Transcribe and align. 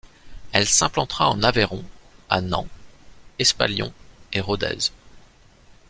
Elle 0.51 0.65
s'implantera 0.65 1.29
en 1.29 1.43
Aveyron, 1.43 1.85
à 2.27 2.41
Nant, 2.41 2.67
Espalion 3.37 3.93
et 4.33 4.41
Rodez. 4.41 4.89